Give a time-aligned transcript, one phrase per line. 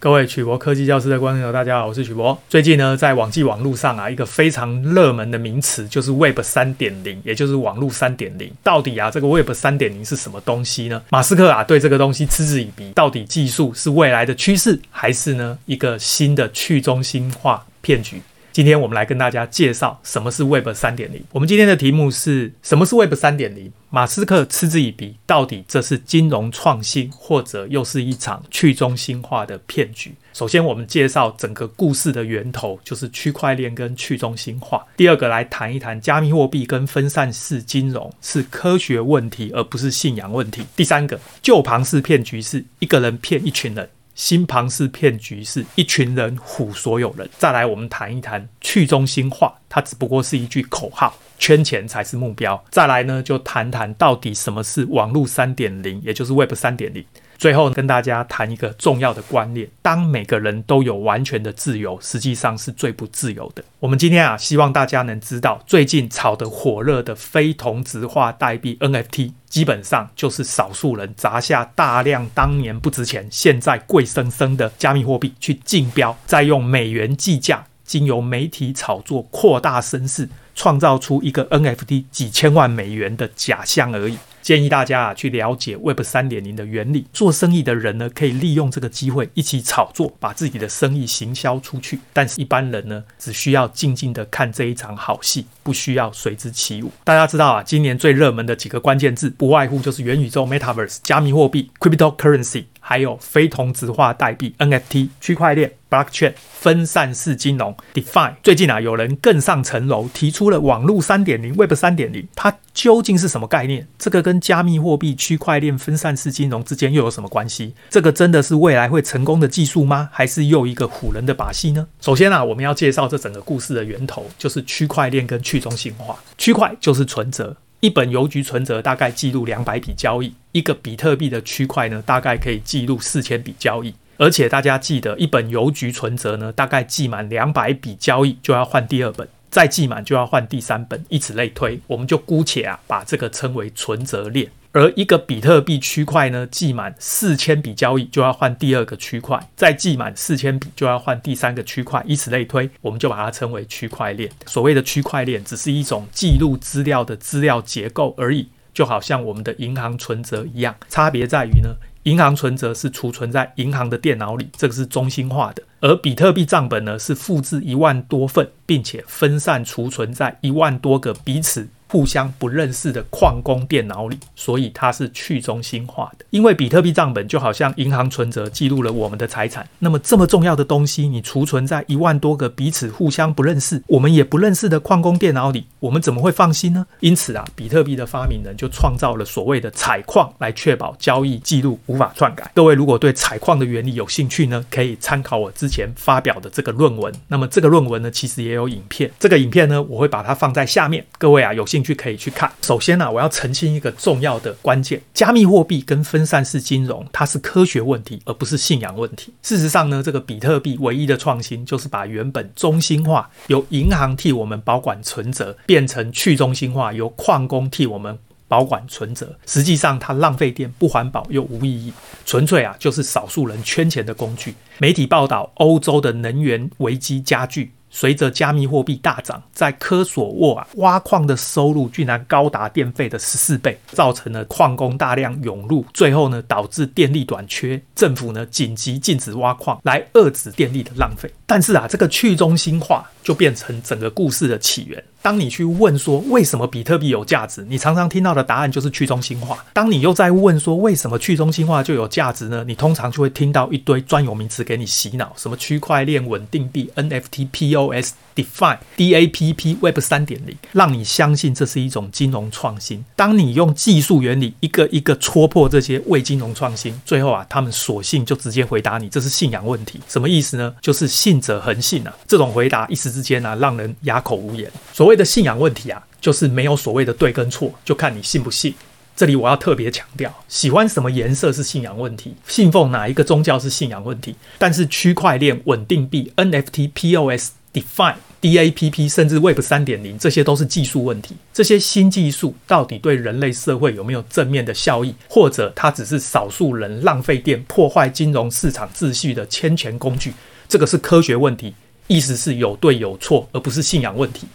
[0.00, 2.40] 各位曲博科技教室的观众朋友，大家好，我是曲博。
[2.48, 8.48] 最近呢，在网际网络上啊，一个非常热门的名词就是 Web 三点零，也就是网络三点零。
[8.62, 11.02] 到底啊，这个 Web 三点零是什么东西呢？
[11.10, 12.92] 马斯克啊，对这个东西嗤之以鼻。
[12.92, 18.22] 到底技术是未来的趋势，还是呢一个新的去中心化骗局？
[18.58, 21.22] 今天我们来跟大家介绍什么是 Web 三点零。
[21.30, 23.70] 我们今天的题目是什么是 Web 三点零？
[23.88, 30.12] 马斯克嗤之以鼻，到底这是金融创新，或者又是一场去中心化的骗局？
[30.32, 34.84] 首先，我们介绍整个故事的源头，就是区块链跟去中心化。
[34.96, 40.64] 第二个，来谈一谈加密货币跟分散式金融是科学问题，而不是信仰问题。
[40.74, 43.88] 第三个，旧庞氏骗局是一个人骗一群人。
[44.18, 47.30] 新庞氏骗局是一群人唬所有人。
[47.38, 52.60] 再来，我们谈一谈去中心化，它只不过是一句口号，圈钱才是目标。
[52.68, 57.04] 再来呢，就谈谈到底什么是网络三点零，也就是 Web 三点零。
[57.38, 63.62] 最后跟大家谈一个重要的观念：当每个人都有完全的自由，实际上是最不自由的。
[63.78, 84.18] 我们今天啊，希望大家能知道，最近炒得火热的非同质化代币 NFT，基本上就是少数人砸下大量当年不值钱、现在贵生生的加密货币去竞标，再用美元计价，经由媒体炒作扩大声势，创造出一个 NFT 几千万美元的假象而已。
[84.42, 87.06] 建议大家啊去了解 Web 三点零的原理。
[87.12, 91.98] 做生意的人呢，可以利用这个机会一起炒作，把自己的生意行销出去。
[92.12, 96.90] 但是，一般人呢，只需要静静的看这一场好戏，不需要随之起舞。
[97.04, 102.64] 大家知道啊，今年最热门的几个关键字，不外乎就是元宇宙 （Metaverse）、加密货币 （Cryptocurrency）。
[102.88, 108.32] 还有非同质化代币 NFT、区块链 Blockchain、分散式金融 DeFi。
[108.42, 113.86] 最近啊，有人更上层楼，提出了网络三点零 Web 三点零，它究竟是什么概念？
[113.98, 117.74] 这个跟加密货币、区块链、分散式金融之间又有什么关系？
[117.90, 120.08] 这个真的是未来会成功的技术吗？
[120.10, 121.86] 还是又一个唬人的把戏呢？
[122.00, 126.18] 首先啊，我们要介绍这整个故事的源头，就是区块链跟去中心化。
[126.38, 127.54] 区块就是存折。
[127.80, 133.94] 一本邮局存折大概记录两百笔交易，一个比特币的区块呢，大概可以记录四千笔交易。
[134.16, 141.78] 而且大家记得，一本邮局存折呢，大概记满两百笔交易就要换第二本，再记满就要换第三本，以此类推。
[141.86, 144.50] 我们就姑且啊，把这个称为存折链。
[144.72, 154.30] 而一个比特币区块呢，记满四千笔交易就要换第二个区块，再记满四千笔就要换第三个区块，以此类推，我们就把它称为区块链。
[154.46, 160.76] 所谓的区块链只是一种记录资料的资料结构而已，就好像我们的银行存折一样。
[160.88, 171.68] 差别在于呢，银行存折是储存在银行的电脑里，这个是中心化的；而比特币账本呢，是复制一万多份，并且分散储存在一万多个彼此。
[171.88, 176.24] 互相不认识的矿工电脑里，所以它是去中心化的。
[176.30, 179.66] 因为比特币账本就好像银行存折，记录了我们的财产。
[179.78, 186.86] 那么这么重要的东西，你储存在一万多个彼此互相不认识、我们也不认识的矿工电脑里，我们怎么会放心呢？
[187.00, 192.50] 因此啊，比特币的发明人就创造了所谓的采矿，来确保交易记录无法篡改。
[192.54, 197.12] 各位如果对采矿的原理有兴趣呢，可以参考我之前发表的这个论文。
[197.28, 199.10] 那么这个论文呢，其实也有影片。
[199.18, 201.04] 这个影片呢，我会把它放在下面。
[201.16, 202.50] 各位啊，有兴兴趣可以去看。
[202.60, 209.32] 首先呢、我要澄清一个重要的关键：加密货币跟分散式金融，它是科学问题，而不是信仰问题。
[209.42, 218.18] 事实上呢，这个比特币唯一的创新就是把原本中心化由银行替我们保管存折，变成去中心化由矿工替我们
[218.48, 219.38] 保管存折。
[219.46, 221.92] 实际上，它浪费电、不环保又无意义，
[222.26, 224.56] 纯粹啊就是少数人圈钱的工具。
[224.78, 227.70] 媒体报道，欧洲的能源危机加剧。
[227.90, 241.30] 随着加密货币大涨，在科索沃啊挖矿的收入居然高达电费的十四倍，造成了矿工大量涌入，最后呢导致电力短缺，政府呢紧急禁止挖矿，来遏制电力的浪费。
[241.46, 245.02] 但是啊，这个去中心化就变成整个故事的起源。
[245.20, 249.64] 当你去问说为什么比特币有价值，你常常听到的答案就是去中心化。
[249.72, 252.64] 当你又在问说为什么去中心化就有价值呢？
[252.66, 258.12] 你通常就会听到一堆专有名词给你洗脑，什么区块链稳定币、NFT、POS。
[258.38, 263.04] DeFi、DAPP、Web 三点零，让你相信这是一种金融创新。
[263.16, 269.98] 当你用技术原理一个一个戳破这些伪金融创新，最后啊，他们索性就直接回答你，这是信仰问题。
[270.06, 270.72] 什么意思呢？
[270.80, 272.14] 就是信者恒信啊。
[272.28, 274.70] 这种回答一时之间啊，让人哑口无言。
[274.92, 278.72] 所谓的信仰问题啊，就是没有所谓的对跟错，就看你信不信。
[279.16, 284.34] 这里我要特别强调，喜欢什么颜色是信仰问题，信奉哪一个宗教是信仰问题。
[284.56, 287.50] 但是区块链、稳定币、NFT、POS。
[287.70, 291.36] DeFi、DAPP，甚至 Web 三点零，这些都是技术问题。
[291.52, 300.32] 这些新技术到底对人类社会有没有正面的效益，或者它只是少数人浪费电、破坏金融市场秩序的牵钱工具？
[300.66, 301.74] 这个是科学问题，
[302.06, 304.48] 意思是有对有错，而不是信仰问题。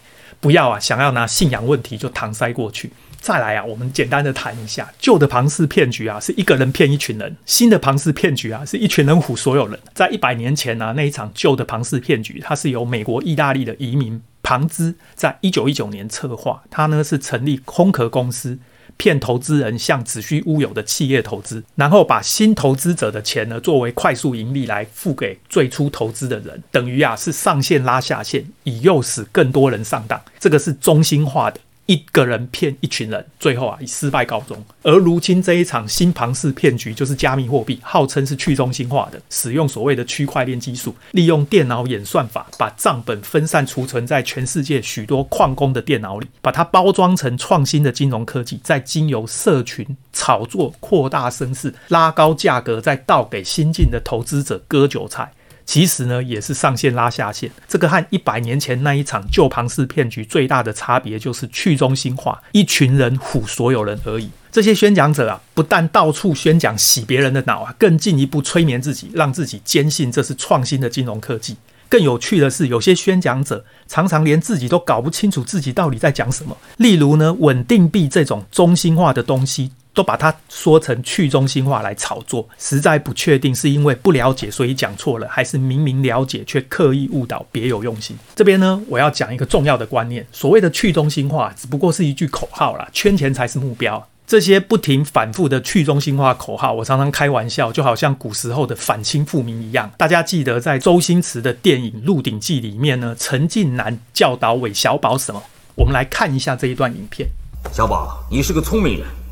[0.44, 2.92] 不要啊，想要拿信仰问题就搪塞过去。
[3.22, 9.80] 再来啊，我们简单的谈一下旧的庞氏骗局啊，是一个人骗一群人；新的庞氏骗局啊，是一群人唬所有人。
[9.94, 18.60] 在一百年前呢、啊，那一场旧的庞氏骗局，它是由美国、意大利的移民庞兹在一九一九年策划，他呢是成立空壳公司，
[19.04, 30.18] 骗投资人向子虚乌有的企业投资，然后把新投资者的钱呢作为快速盈利来付给最初投资的人，等于啊是上线拉下线，以诱使更多人上当。
[30.40, 31.60] 这个是中心化的。
[31.85, 34.57] 一个人骗一群人，最后啊以失败告终。
[34.83, 55.30] 而如今这一场新庞氏骗局就是加密货币，号称是去中心化的，使用所谓的区块链技术，利用电脑演算法，把账本分散储存在全世界许多矿工的电脑里，把它包装成创新的金融科技，再经由社群炒作扩大声势，拉高价格，再倒给新进的投资者割韭菜。
[55.65, 57.50] 其实呢，也是上线拉下线。
[57.68, 64.30] 这个和一百年前那一场旧庞氏骗局最大的差别就是去中心化，一群人唬所有人而已。
[64.51, 71.57] 这些宣讲者啊，不但到处宣讲洗别人的脑啊，更进一步催眠自己，让自己坚信这是创新的金融科技。
[71.89, 76.57] 更有趣的是，有些宣讲者常常连自己都搞不清楚自己到底在讲什么。
[76.77, 79.71] 例如呢，稳定币这种中心化的东西。
[79.94, 88.18] 都把它说成去中心化来炒作，实在不确定是因为不了解所以讲错了，还是明明了解却刻意误导，别有用心。
[88.36, 94.07] 这边呢，我要讲一个重要的观念：所谓的去中心化，只不过是一句口号啦，圈钱才是目标。
[94.25, 99.92] 这些不停反复的去中心化口号，我常常开玩笑，就好像古时候的反清复明一样。
[99.98, 105.44] 大家记得在周星驰的电影《鹿鼎记》里面呢，陈近南教导韦小宝什么？
[105.75, 107.28] 我们来看一下这一段影片。
[107.72, 109.23] 小宝，你是个聪明人。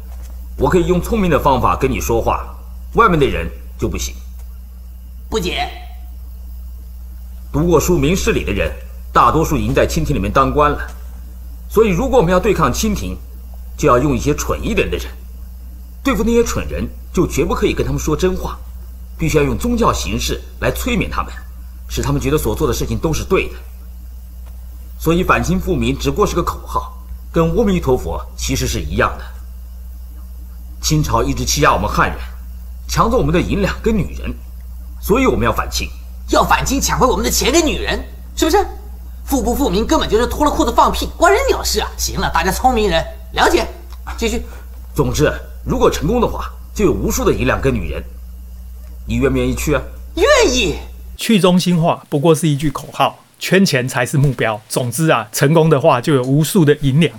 [0.62, 2.46] 我可以用聪明的方法跟你说话，
[2.94, 3.50] 外面的人
[3.80, 4.14] 就不行。
[5.28, 5.68] 不解。
[7.52, 8.72] 读过书、明事理的人，
[9.12, 10.80] 大多数已经在清廷里面当官了。
[11.68, 13.18] 所以，如果我们要对抗清廷，
[13.76, 15.08] 就要用一些蠢一点的人。
[16.04, 18.56] 对付那些蠢人，就绝不可以跟他们说真话，
[19.18, 21.34] 必须要用宗教形式来催眠他们，
[21.90, 23.56] 使他们觉得所做的事情都是对的。
[25.00, 29.26] 所以，反清复明只不过是个口号，跟阿弥陀佛其实是一样的。
[30.82, 32.18] 清朝一直欺压我们汉人，
[32.88, 34.34] 抢走我们的银两跟女人，
[35.00, 35.88] 所以我们要反清，
[36.30, 38.04] 要反清抢回我们的钱跟女人，
[38.36, 38.58] 是不是？
[39.24, 41.90] 富不富民根本就是脱了裤子放屁，关人鸟事啊！
[41.96, 43.02] 行了，大家聪明人
[43.34, 43.66] 了解，
[44.18, 44.44] 继续。
[44.94, 45.32] 总之，
[45.64, 48.04] 如果成功的话，就有无数的银两跟女人，
[49.06, 49.82] 你愿不愿意去啊？
[50.16, 50.76] 愿意。
[51.16, 54.60] 去中心化不过是一句口号，圈钱才是目标。
[54.68, 57.14] 总之啊，成功的话就有无数的银两。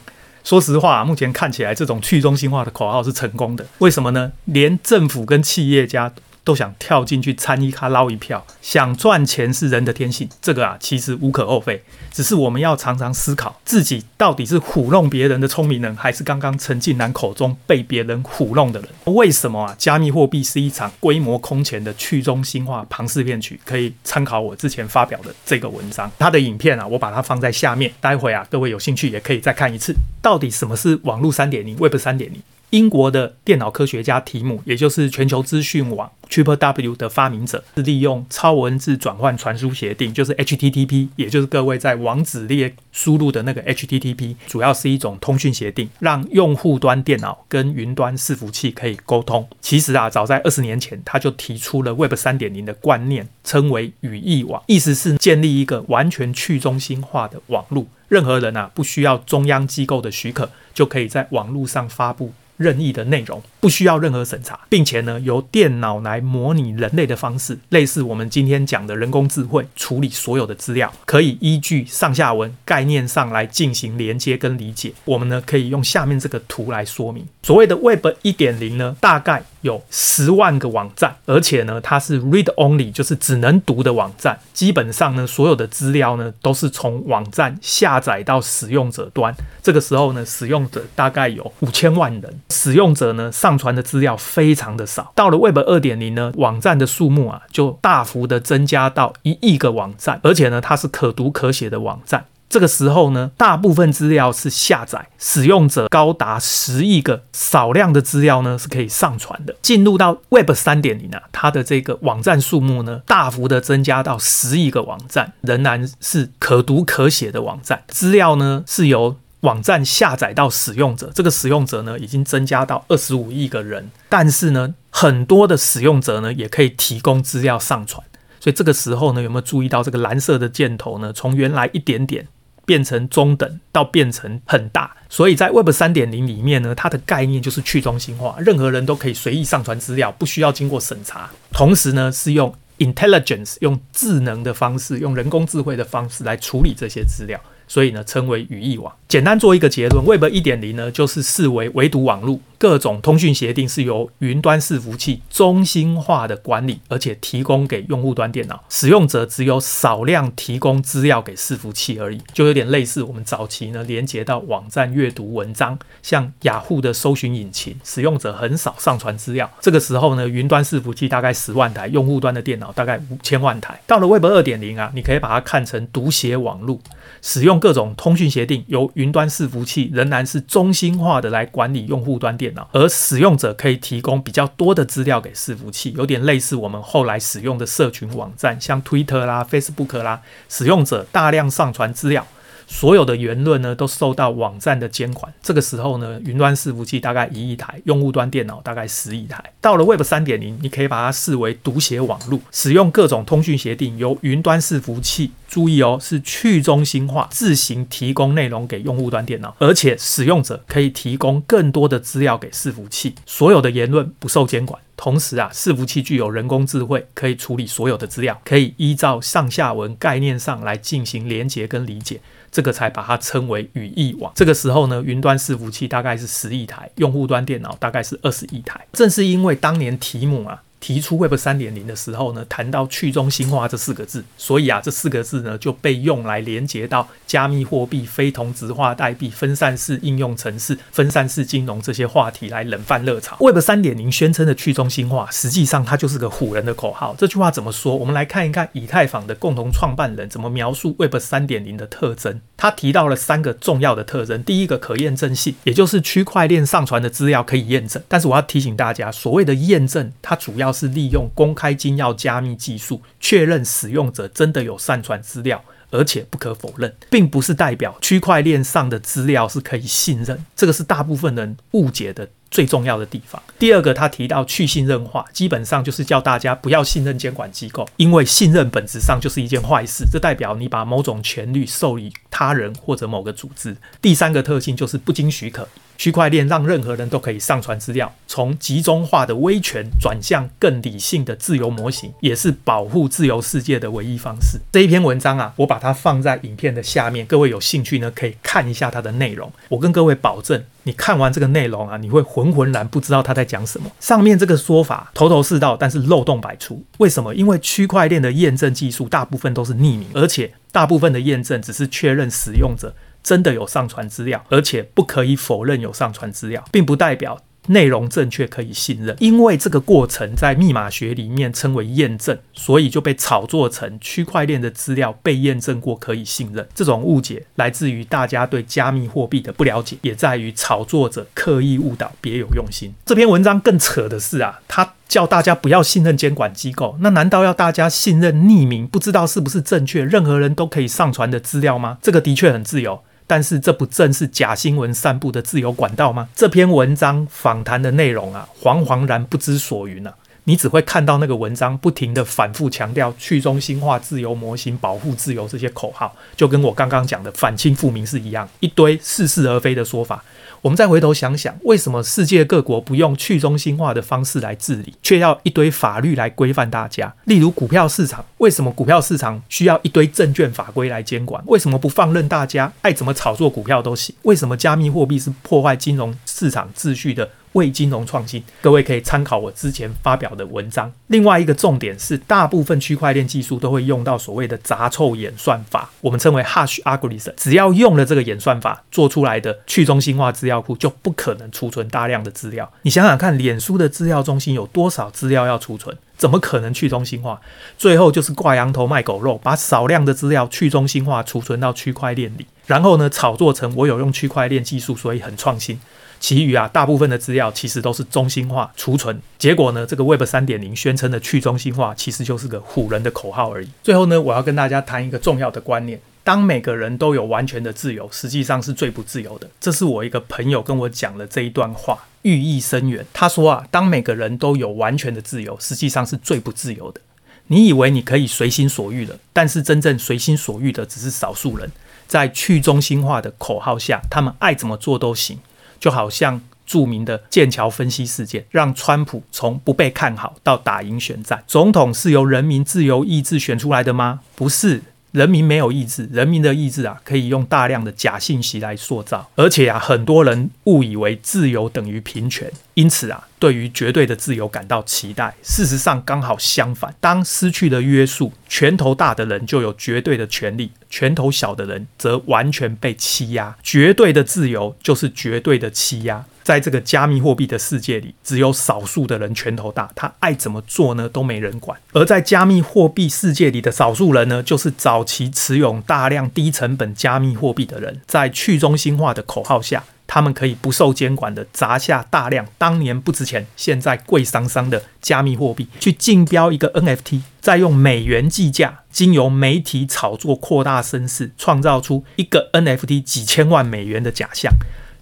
[0.45, 3.65] 说实话，目前看起来这种去中心化的口号是成功的。
[3.79, 4.33] 为什么呢？
[4.47, 6.13] 连政府跟企业家
[6.45, 11.83] 都想跳进去参一咖捞一票，想赚钱是人的天性，这个啊其实无可厚非。
[12.13, 19.15] 只是我们要常常思考，自己到底是唬弄别人的聪明人，还是刚刚陈近南口中被别人唬弄的人？
[19.15, 19.75] 为什么啊？
[19.79, 23.59] 加密货币是一场规模空前的去中心化庞氏骗局？
[23.65, 29.95] 可以参考我之前发表的这个文章，它的影片啊，我把它放在下面，待会啊，各位有兴趣也可以再看一次。
[30.21, 32.41] 到底什么是网络三点零，Web 三点零？
[32.73, 49.47] 英国的电脑科学家提姆，也就是全球资讯网 Triple W 的发明者，是利用超文字转换传输协定，就是 HTTP，也就是各位在网址列输入的那个 HTTP，主要是一种通讯协定，让用户端电脑跟云端伺服器可以沟通。
[49.61, 62.33] 其实啊，早在二十年前，他就提出了 Web 三点零的观念，称为语义网，意思是建立一个完全去中心化的网络，任何人啊不需要中央机构的许可，就可以在网络上发布。
[62.63, 74.93] 任意的内容不需要任何审查，并且呢，由电脑来模拟人类的方式，类似我们今天讲的人工智慧处理所有的资料，可以依据上下文概念上来进行连接跟理解。
[75.05, 77.27] 我们呢，可以用下面这个图来说明。
[77.43, 84.39] 所谓的 Web 一点零呢，大概有十万个网站，而且呢，它是 read only，就是只能读的网站。
[84.53, 89.35] 基本上呢，所有的资料呢，都是从网站下载到使用者端。
[89.63, 92.41] 这个时候呢，使用者大概有五千万人。
[92.51, 102.25] 使用者呢，上传的资料非常的少，到了 Web 二点零呢，网站的数目啊就大幅的增加到一亿个网站，而且呢，它是可读可写的网站。
[102.53, 109.57] 这个时候呢，大部分资料是下载，使用者高达十亿个，少量的资料呢是可以上传的。
[109.63, 117.85] 进入到 Web 三点零啊，它的这个网站数目呢大幅的增加到十亿个网站，仍然是可读可写的网站。
[117.89, 128.07] 资料呢是由网站下载到使用者，这个使用者呢已经增加到二十五亿个人，但是呢，很多的使用者呢也可以提供资料上传。
[128.39, 131.13] 所以这个时候呢，有没有注意到这个蓝色的箭头呢？
[131.15, 132.29] 从原来一点点
[132.65, 134.97] 变成中等，到变成很大。
[135.09, 141.31] 所以在 Web 三点零里面呢，它的概念就是去中心化，任何人都可以随意上传资料，不需要经过审查。
[141.53, 147.41] 同时呢，是用 intelligence，用智能的方式，用人工智慧的方式来处理这些资料。
[147.69, 148.95] 所以呢，称为语义网。
[149.13, 169.51] 简单做一个结论，Web 一点零呢，就是视为唯独网络，各种通讯协定是由云端伺服器中心化的管理，而且提供给用户端电脑，使用者只有少量提供资料给伺服器而已，就有点类似我们早期呢连接到网站阅读文章，像雅虎的搜寻引擎，使用者很少上传资料。
[169.61, 173.79] 这个时候呢，云端伺服器大概十万台，用户端的电脑大概五千万台。
[173.87, 176.81] 到了 Web 二点零啊，你可以把它看成读写网络，
[177.21, 192.25] 使用各种通讯协定，由云端伺服器仍然是中心化的来管理用户端电脑，而使用者可以提供比较多的资料给伺服器，有点类似我们后来使用的社群网站，像 Twitter 啦、Facebook 啦，使用者大量上传资料。
[192.67, 195.33] 所有的言论呢，都受到网站的监管。
[195.43, 199.43] 这个时候呢，云端伺服器大概一亿台，用户端电脑大概十亿台。
[199.61, 213.15] 到了 Web 三点零，你可以把它视为读写网络，使用各种通讯协定，由云端伺服器，注意哦，是去中心化，自行提供内容给用户端电脑，而且使用者可以提供更多的资料给伺服器。
[213.27, 214.81] 所有的言论不受监管。
[214.95, 222.21] 同时啊，伺服器具有人工智慧，可以处理所有的资料，可以依照上下文概念上来进行连结跟理解。
[222.53, 224.33] 这个才把它称为语义网。
[224.37, 228.87] 这个时候呢，云端伺服器大概是十亿台，用户端电脑大概是二十亿台。
[228.93, 230.63] 正是因为当年提姆啊。
[230.83, 243.37] 提出 Web 三点零的时候呢，谈到去中心化这四个字，所以啊，这四个字呢就被用来连接到加密货币、非同质化代币、分散式应用程式、分散式金融这些话题来冷饭热炒。
[243.39, 247.15] Web 三点零宣称的去中心化，实际上它就是个唬人的口号。
[247.17, 247.95] 这句话怎么说？
[247.95, 252.41] 我们来看一看以太坊的共同创办人怎么描述 Web 三点零的特征。
[252.57, 258.03] 他提到了三个重要的特征：第一个，可验证性，也就是区块链上传的资料可以验证。
[258.09, 270.45] 但是我要提醒大家，所谓的验证，它主要是利用公开金钥加密技术，确认使用者真的有上传资料，而且不可否认，并不是代表区块链上的资料是可以信任。
[270.57, 273.43] 这个是大部分人误解的最重要的地方。
[273.59, 280.05] 第二个，他提到去信任化，基本上就是叫大家不要信任监管机构，因为信任本质上就是一件坏事。
[280.11, 283.77] 这代表你把某种权利授予他人或者某个组织。
[284.01, 285.69] 第三个特性就是不经许可。
[286.03, 294.59] 区块链让任何人都可以上传资料，从集中化的威权转向更理性的自由模型，也是保护自由世界的唯一方式。
[294.73, 299.49] 这一篇文章啊，我把它放在影片的下面，各位有兴趣呢可以看一下它的内容。
[299.69, 303.89] 我跟各位保证，你看完这个内容啊，你会浑浑然不知道他在讲什么。
[304.01, 306.83] 上面这个说法头头是道，但是漏洞百出。
[306.99, 307.33] 为什么？
[307.33, 312.93] 因为区块链的验证技术大部分都是匿名，而且大部分的验证只是确认使用者。
[313.23, 319.17] 真的有上传资料，而且不可以否认有上传资料，并不代表内容正确可以信任。
[319.21, 326.67] 因为这个过程在密码学里面称为验证，所以就被炒作成区块链的资料被验证过可以信任。
[326.75, 332.93] 这种误解来自于大家对加密货币的不了解，也在于炒作者刻意误导，别有用心。
[333.07, 341.99] 这篇文章更扯的是啊，他叫大家不要信任监管机构，那难道要大家信任匿名、不知道是不是正确、任何人都可以上传的资料吗？
[342.03, 343.05] 这个的确很自由。
[343.33, 346.29] 但是这不正是假新闻散布的自由管道吗？
[346.35, 350.13] 这篇文章访谈的内容啊，惶惶然不知所云啊。
[350.45, 360.25] 你只会看到那个文章不停地反复强调去中心化、自由模型、保护自由这些口号，就跟我刚刚讲的反清复明是一样，一堆似是而非的说法。
[360.61, 367.13] 我们再回头想想，为什么世界各国不用去中心化的方式来治理，却要一堆法律来规范大家？
[367.25, 371.43] 例如股票市场，为什么股票市场需要一堆证券法规来监管？
[371.47, 374.15] 为什么不放任大家爱怎么炒作股票都行？
[374.23, 377.29] 为什么加密货币是破坏金融市场秩序的？
[377.53, 380.93] 为金融创新，各位可以参考我之前发表的文章。
[381.09, 387.33] 另外一个重点是，大部分区块链技术都会用到所谓的杂凑演算法，我们称为 hash algorithm。
[387.37, 392.71] 只要用了这个演算法，做出来的去中心化资料库就不可能储存大量的资料。
[392.83, 395.97] 你想想看，脸书的资料中心有多少资料要储存？
[396.17, 397.41] 怎么可能去中心化？
[397.77, 405.81] 最后就是挂羊头卖狗肉，把少量的资料去中心化储存到区块链里，然后呢，炒作成我有用区块链技术，所以很创新。
[406.23, 409.21] 其余啊，大部分的资料其实都是中心化储存。
[409.41, 413.69] 结果呢，这个 Web 三点零宣称的去中心化，其实就是个唬人的口号而已。
[413.83, 419.51] 最后呢，我要跟大家谈一个重要的观念：当每个人都有完全的自由，实际上是最不自由的。
[419.61, 423.05] 这是我一个朋友跟我讲的这一段话，寓意深远。
[423.13, 427.01] 他说啊，当每个人都有完全的自由，实际上是最不自由的。
[427.49, 431.69] 你以为你可以随心所欲了，但是真正随心所欲的只是少数人。
[432.07, 435.41] 在去中心化的口号下，他们爱怎么做都行。
[435.83, 441.43] 就好像著名的剑桥分析事件，让川普从不被看好到打赢选战。
[441.49, 444.21] 总统是由人民自由意志选出来的吗？
[444.37, 444.81] 不是。
[445.13, 455.35] 人民没有意志，人民的意志啊，可以用大量的假信息来塑造，而且啊，很多人误以为自由等于平权，因此啊，对于绝对的自由感到期待。
[455.43, 463.55] 事实上，刚好相反，当失去了约束，拳头大的人就有绝对的权利，拳头小的人则完全被欺压。
[463.63, 466.25] 绝对的自由就是绝对的欺压。
[466.43, 471.79] 在这个加密货币的世界里，只有少数的人拳头大，他爱怎么做呢，都没人管。
[471.93, 494.53] 而在加密货币世界里的少数人呢，就是早期持有大量低成本加密货币的人，在去中心化的口号下，他们可以不受监管的砸下大量当年不值钱，现在贵桑桑的加密货币，去竞标一个 NFT，再用美元计价，经由媒体炒作扩大声势，创造出一个 NFT 几千万美元的假象，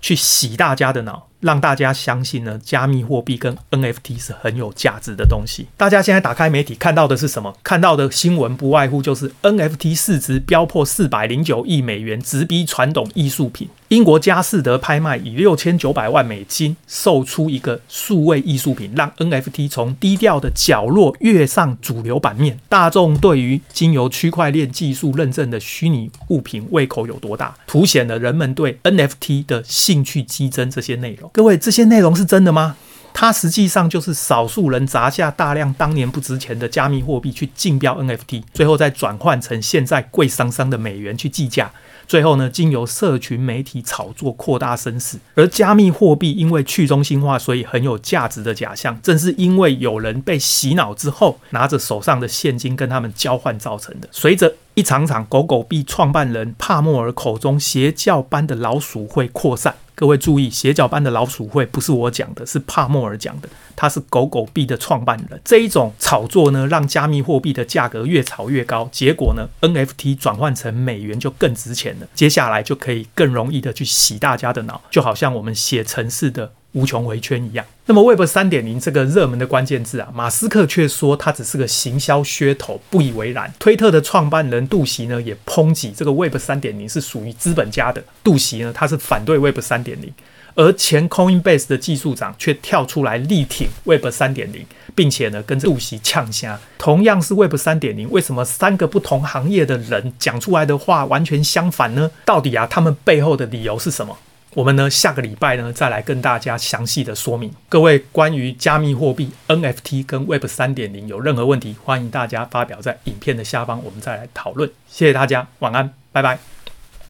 [0.00, 1.29] 去洗大家的脑。
[1.40, 5.66] 让大家相信呢，加密货币跟 NFT 是很有价值的东西。
[5.76, 7.54] 大家现在打开媒体看到的是什么？
[7.64, 13.68] 看到的新闻不外乎就是 NFT 市值飙破四百零九亿美元，直逼传统艺术品。
[13.88, 22.56] 英国佳士得拍卖以六千九百万美金售出一个数位艺术品，让 NFT 从低调的角落跃上主流版面。
[22.68, 30.70] 大众对于经由区块链技术认证的虚拟物品胃口有多大，凸显了人们对 NFT 的兴趣激增。
[30.70, 31.29] 这些内容。
[31.32, 32.76] 各位，这些内容是真的吗？
[33.12, 41.70] 它实际上就是少数人砸下大量当年不值钱的加密货币去竞标 NFT，最后再转换成现在贵桑桑的美元去计价。
[42.08, 45.18] 最后呢，经由社群媒体炒作扩大声势。
[45.34, 54.08] 而加密货币因为去中心化，所以很有价值的假象，正是因为有人被洗脑之后，拿着手上的现金跟他们交换造成的。
[54.10, 59.74] 随着一场场狗狗币创办人帕莫尔口中邪教般的老鼠会扩散。
[59.94, 63.48] 各位注意，邪教般的老鼠会不是我讲的，是帕莫尔讲的。
[63.76, 65.38] 他是狗狗币的创办人。
[65.44, 72.06] 这一种炒作呢，让加密货币的价格越炒越高，结果呢，NFT 转换成美元就更值钱了。
[72.14, 76.52] 接下来就可以更容易的去洗大家的脑，就好像我们写程式的。
[76.72, 77.64] 无穷回圈一样。
[77.86, 83.52] 那么，Web 三点零这个热门的关键字啊，马斯克却说它只是个行销噱头，不以为然。
[83.58, 88.02] 推特的创办人杜袭呢，也抨击这个 Web 三点零是属于资本家的。
[88.22, 90.12] 杜袭呢，他是反对 Web 三点零，
[90.54, 96.60] 而前 Coinbase 的技术长却跳出来力挺 Web 三点零，并且呢，跟杜袭呛虾。
[96.78, 102.08] 同样是 Web 三点零，为什么三个不同行业的人讲出来的话完全相反呢？
[102.24, 104.16] 到底啊，他们背后的理由是什么？
[104.54, 107.52] 我们呢，下个礼拜呢，再来跟大家详细的说明。
[107.68, 114.68] 各位关于加密货币 NFT 跟 Web 三点零有任何问题，欢迎大家发表在影片的下方，我们再来讨论。
[114.88, 116.59] 谢谢大家，晚安，拜拜。